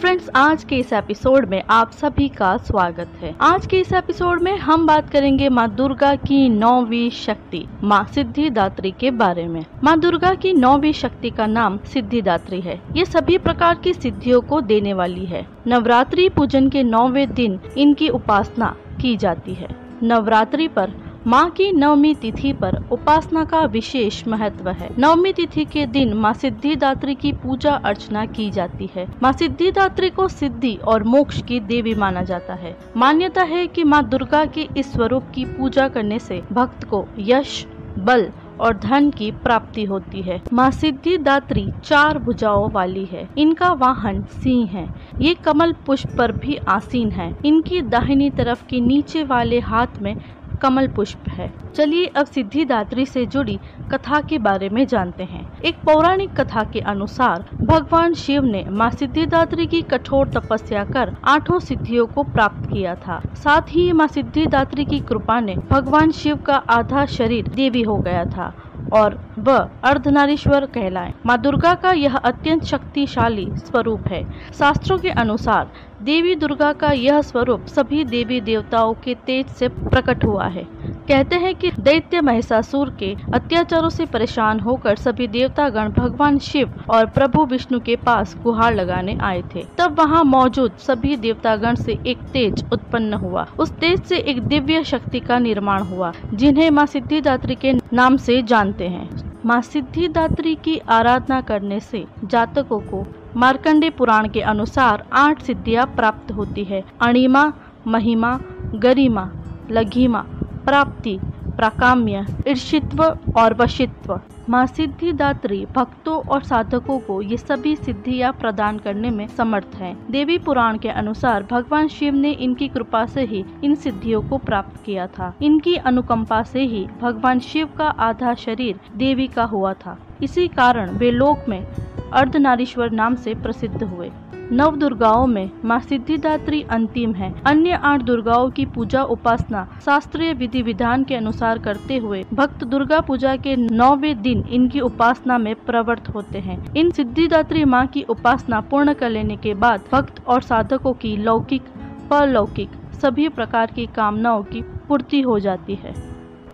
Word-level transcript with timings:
Friends 0.00 0.28
आज 0.36 0.62
के 0.64 0.76
इस 0.76 0.92
एपिसोड 0.92 1.48
में 1.48 1.62
आप 1.70 1.90
सभी 1.90 2.28
का 2.28 2.56
स्वागत 2.56 3.08
है। 3.20 3.34
आज 3.40 3.66
के 3.66 3.80
इस 3.80 3.92
एपिसोड 3.92 4.42
में 4.42 4.56
हम 4.58 4.86
बात 4.86 5.10
करेंगे 5.10 5.48
माँ 5.48 5.68
दुर्गा 5.74 6.14
की 6.14 6.48
नौवीं 6.48 7.10
शक्ति, 7.10 7.64
माँ 7.84 8.04
सिद्धिदात्री 8.14 8.90
के 8.90 9.10
बारे 9.10 9.46
में। 9.48 9.64
माँ 9.84 9.98
दुर्गा 10.00 10.34
की 10.34 10.52
नौवीं 10.52 10.92
शक्ति 10.92 11.30
का 11.30 11.46
नाम 11.46 11.78
सिद्धिदात्री 11.78 12.60
है। 12.60 12.80
ये 12.96 13.04
सभी 13.04 13.38
प्रकार 13.38 13.74
की 13.74 13.92
सिद्धियों 13.94 14.40
को 14.40 14.60
देने 14.60 14.92
वाली 14.92 15.24
है। 15.24 15.46
नवरात्रि 15.66 16.28
पूजन 16.28 16.68
के 16.68 16.82
नौवे 16.82 17.26
दिन 17.26 17.60
इनकी 17.78 18.08
उपासना 18.08 18.74
की 19.00 19.16
जाती 19.16 19.54
है। 19.54 19.68
नवरात्रि 20.02 20.68
पर 20.68 20.94
माँ 21.26 21.48
की 21.50 21.72
नवमी 21.72 22.14
तिथि 22.14 22.52
पर 22.52 22.76
उपासना 22.92 23.44
का 23.44 23.60
विशेष 23.64 24.22
महत्व 24.28 24.68
है। 24.68 24.88
नवमी 24.98 25.32
तिथि 25.32 25.64
के 25.64 25.84
दिन 25.86 26.14
माँ 26.14 26.32
सिद्धिदात्री 26.32 27.14
की 27.14 27.32
पूजा 27.32 27.74
अर्चना 27.74 28.24
की 28.26 28.50
जाती 28.50 28.90
है। 28.94 29.06
माँ 29.22 29.32
सिद्धिदात्री 29.32 30.10
को 30.10 30.28
सिद्धि 30.28 30.74
और 30.88 31.02
मोक्ष 31.04 31.42
की 31.42 31.60
देवी 31.60 31.94
माना 31.94 32.22
जाता 32.22 32.54
है। 32.54 32.76
मान्यता 32.96 33.42
है 33.42 33.66
कि 33.66 33.84
माँ 33.84 34.02
दुर्गा 34.08 34.44
के 34.44 34.68
इस 34.76 34.92
स्वरूप 34.92 35.32
की 35.34 35.44
पूजा 35.44 35.88
करने 35.88 36.18
से 36.18 36.42
भक्त 36.52 36.84
को 36.84 37.06
यश, 37.18 37.66
बल 37.98 38.30
और 38.60 38.76
धन 38.76 39.10
की 39.10 39.30
प्राप्ति 39.30 39.84
होती 39.84 40.22
है। 40.22 40.40
माँ 40.52 40.70
सिद्धिदात्री 40.70 41.66
चार 41.84 42.18
भुजाओं 42.18 42.70
वाली 42.70 43.04
है। 43.04 43.28
इनका 43.38 43.72
वाहन 43.72 44.22
सिंह 44.22 44.68
है। 44.68 44.88
ये 45.20 45.34
कमल 45.34 45.72
पुष्प 45.86 46.08
पर 46.18 46.32
भी 46.32 46.56
आसीन 46.68 47.10
है। 47.10 47.32
इनकी 47.44 47.80
दाहिनी 47.82 48.30
तरफ़ 48.30 48.64
के 48.64 48.80
नीचे 48.80 49.22
वाले 49.24 49.58
हाथ 49.60 50.02
में 50.02 50.14
कमल 50.60 50.86
पुष्प 50.86 51.28
है। 51.28 51.50
चलिए 51.74 52.06
अब 52.16 52.26
सिद्धिदात्री 52.26 53.04
से 53.06 53.24
जुड़ी 53.26 53.58
कथा 53.90 54.20
के 54.20 54.38
बारे 54.38 54.68
में 54.68 54.84
जानते 54.86 55.24
हैं। 55.24 55.46
एक 55.64 55.80
पौराणिक 55.86 56.30
कथा 56.36 56.62
के 56.72 56.80
अनुसार, 56.86 57.44
भगवान 57.64 58.12
शिव 58.14 58.44
ने 58.44 58.64
माँ 58.70 58.90
सिद्धिदात्री 58.90 59.66
की 59.66 59.82
कठोर 59.82 60.30
तपस्या 60.36 60.84
कर 60.84 61.12
आठों 61.28 61.58
सिद्धियों 61.60 62.06
को 62.06 62.22
प्राप्त 62.24 62.66
किया 62.66 62.94
था। 62.96 63.20
साथ 63.34 63.74
ही 63.74 63.92
माँ 63.92 64.06
सिद्धिदात्री 64.06 64.84
की 64.84 65.00
कृपा 65.00 65.40
ने 65.40 65.56
भगवान 65.70 66.10
शिव 66.12 66.36
का 66.36 66.56
आधा 66.70 67.04
शरीर 67.08 67.50
देवी 67.54 67.82
हो 67.82 67.98
गया 67.98 68.24
था। 68.26 68.52
और 68.92 69.18
वह 69.38 69.58
अर्धनारीश्वर 69.84 70.66
कहलाए। 70.66 71.12
माँ 71.26 71.36
दुर्गा 71.38 71.74
का 71.74 71.92
यह 71.92 72.16
अत्यंत 72.16 72.64
शक्तिशाली 72.64 73.46
स्वरूप 73.58 74.08
है। 74.08 74.22
शास्त्रों 74.54 74.98
के 74.98 75.10
अनुसार 75.16 75.70
देवी 76.02 76.34
दुर्गा 76.36 76.72
का 76.74 76.90
यह 76.92 77.20
स्वरूप 77.22 77.64
सभी 77.68 78.04
देवी 78.06 78.40
देवताओं 78.42 78.94
के 79.04 79.14
तेज 79.26 79.46
से 79.50 79.68
प्रकट 79.68 80.24
हुआ 80.24 80.46
है। 80.48 80.64
कहते 81.08 81.36
हैं 81.36 81.54
कि 81.54 81.70
दैत्य 81.80 82.20
महिषासुर 82.20 82.90
के 82.98 83.14
अत्याचारों 83.32 83.88
से 83.88 84.04
परेशान 84.06 84.60
होकर 84.60 84.96
सभी 84.96 85.26
देवतागण 85.26 85.88
भगवान 85.90 86.38
शिव 86.38 86.68
और 86.90 87.06
प्रभु 87.06 87.44
विष्णु 87.44 87.80
के 87.80 87.96
पास 87.96 88.36
गुहार 88.42 88.74
लगाने 88.74 89.16
आए 89.20 89.42
थे। 89.54 89.64
तब 89.78 89.98
वहाँ 89.98 90.22
मौजूद 90.24 90.76
सभी 90.78 91.16
देवतागण 91.16 91.74
से 91.74 91.98
एक 92.06 92.18
तेज 92.32 92.64
उत्पन्न 92.72 93.14
हुआ। 93.14 93.46
उस 93.58 93.72
तेज 93.72 94.00
से 94.00 94.18
एक 94.18 94.40
दिव्य 94.48 94.82
शक्ति 94.84 95.20
का 95.20 95.38
निर्माण 95.38 95.82
हुआ, 95.82 96.12
जिन्हें 96.34 96.70
माँ 96.70 96.86
सिद्धिदात्री 96.86 97.54
के 97.54 97.72
नाम 97.92 98.16
से 98.16 98.42
जानते 98.42 98.88
हैं। 98.88 99.08
माँ 99.46 99.60
सिद्धिदात्री 99.62 100.54
की 100.54 100.78
आराधना 100.88 101.40
करने 101.40 101.80
से 101.80 102.04
जातकों 102.24 102.80
को 102.80 103.04
मार्कंडे 103.36 103.90
पुराण 103.90 104.28
के 104.28 104.40
अनुसार 104.40 105.04
आठ 105.12 105.42
सिद्धियाँ 105.42 105.86
प्राप्त 105.86 106.32
होती 106.32 106.64
है। 106.64 106.82
अणिमा, 107.02 107.52
महिमा, 107.86 108.38
गरिमा, 108.74 109.30
लघिमा 109.72 110.24
प्राप्ति, 110.64 111.18
प्राकाम्य 111.56 112.26
ईर्षित्व 112.48 113.02
और 113.36 113.54
वशित्व। 113.54 114.20
माँ 114.48 114.66
सिद्धिदात्री 114.66 115.64
भक्तों 115.66 116.16
और 116.22 116.42
साधकों 116.42 116.98
को 116.98 117.20
ये 117.22 117.36
सभी 117.36 117.74
सिद्धियाँ 117.76 118.32
प्रदान 118.32 118.78
करने 118.78 119.10
में 119.10 119.26
समर्थ 119.26 119.74
हैं। 119.74 119.94
देवी 120.10 120.38
पुराण 120.38 120.78
के 120.78 120.88
अनुसार 120.88 121.42
भगवान 121.42 121.88
शिव 121.88 122.14
ने 122.14 122.30
इनकी 122.30 122.68
कृपा 122.68 123.04
से 123.06 123.24
ही 123.24 123.44
इन 123.64 123.74
सिद्धियों 123.74 124.22
को 124.22 124.38
प्राप्त 124.38 124.82
किया 124.84 125.06
था। 125.06 125.34
इनकी 125.42 125.76
अनुकंपा 125.76 126.42
से 126.42 126.62
ही 126.62 126.86
भगवान 127.00 127.40
शिव 127.40 127.68
का 127.78 127.88
आधा 127.88 128.34
शरीर 128.34 128.80
देवी 128.96 129.26
का 129.26 129.44
हुआ 129.44 129.72
था। 129.74 129.98
इसी 130.22 130.48
कारण 130.48 130.90
वे 130.90 131.10
लोक 131.10 131.44
में 131.48 131.66
अर्धनारीश्वर 132.12 132.90
नाम 132.90 133.14
से 133.14 133.34
प्रसिद्ध 133.34 133.82
हुए। 133.82 134.10
नव 134.52 134.76
दुर्गाओं 134.76 135.26
में 135.26 135.50
माँ 135.64 135.78
सिद्धिदात्री 135.80 136.60
अंतिम 136.70 137.12
है। 137.14 137.32
अन्य 137.46 137.78
आठ 137.84 138.02
दुर्गाओं 138.02 138.48
की 138.50 138.64
पूजा 138.66 139.02
उपासना 139.04 139.64
शास्त्रीय 139.84 140.32
विधि 140.32 140.62
विधान 140.62 141.04
के 141.04 141.14
अनुसार 141.14 141.58
करते 141.58 141.96
हुए 141.96 142.24
भक्त 142.34 142.64
दुर्गा 142.64 143.00
पूजा 143.00 143.36
के 143.36 143.54
नौवे 143.56 144.14
दिन 144.14 144.42
इनकी 144.50 144.80
उपासना 144.80 145.38
में 145.38 145.54
प्रवृत्त 145.56 146.08
होते 146.08 146.38
हैं। 146.38 146.58
इन 146.74 146.90
सिद्धिदात्री 146.90 147.64
माँ 147.64 147.86
की 147.86 148.02
उपासना 148.08 148.60
पूर्ण 148.60 148.94
कर 148.94 149.10
लेने 149.10 149.36
के 149.36 149.54
बाद 149.54 149.88
भक्त 149.92 150.22
और 150.26 150.42
साधकों 150.42 150.92
की 150.92 151.16
लौकिक 151.16 151.68
परलौकिक 152.10 152.70
सभी 153.02 153.28
प्रकार 153.28 153.66
की 153.66 153.86
कामनाओं 153.86 154.42
की 154.42 154.62
पूर्ति 154.88 155.20
हो 155.20 155.38
जाती 155.38 155.74
है। 155.74 156.09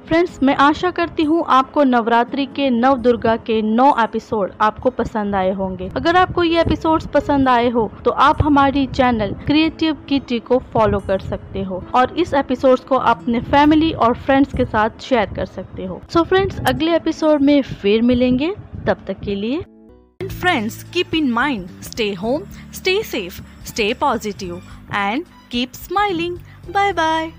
फ्रेंड्स 0.06 0.42
मैं 0.42 0.54
आशा 0.56 0.90
करती 0.90 1.22
हूँ 1.22 1.44
आपको 1.48 1.82
नवरात्रि 1.84 2.44
के 2.46 2.68
नव 2.70 2.96
दुर्गा 2.96 3.36
के 3.36 3.60
नौ 3.62 3.88
एपिसोड 4.00 4.52
आपको 4.60 4.90
पसंद 4.90 5.34
आए 5.34 5.52
होंगे। 5.52 5.88
अगर 5.96 6.16
आपको 6.16 6.42
ये 6.42 6.60
एपिसोड्स 6.60 7.06
पसंद 7.06 7.48
आए 7.48 7.68
हो 7.70 7.90
तो 8.04 8.10
आप 8.10 8.42
हमारी 8.42 8.86
चैनल 8.86 9.32
क्रिएटिव 9.46 9.94
किटी 10.08 10.38
को 10.38 10.58
फॉलो 10.72 10.98
कर 10.98 11.18
सकते 11.18 11.62
हो 11.62 11.82
और 11.94 12.14
इस 12.18 12.34
एपिसोड्स 12.34 12.84
को 12.84 12.96
अपने 13.12 13.40
फैमिली 13.40 13.90
और 13.92 14.14
फ्रेंड्स 14.16 14.52
के 14.56 14.64
साथ 14.64 15.00
शेयर 15.00 15.32
कर 15.36 15.46
सकते 15.46 15.84
हो। 15.84 16.00
सो 16.10 16.20
so 16.20 16.26
फ्रेंड्स 16.26 16.60
अगले 16.68 16.94
एपिसोड 16.96 17.42
में 17.42 17.60
फिर 17.62 18.02
मिलेंगे। 18.02 18.54
तब 18.86 19.04
तक 19.06 19.20
के 19.20 19.34
लिए 19.34 19.60
friends 20.22 20.82
keep 20.82 21.14
in 21.14 21.30
mind 21.32 21.68
stay 21.82 22.12
home 22.14 22.42
stay 22.74 23.02
safe 23.02 23.40
stay 23.66 23.92
positive 23.94 24.62
and 24.94 25.24
keep 25.50 25.72
smiling 25.72 26.36
bye 26.70 26.92
bye 26.92 27.32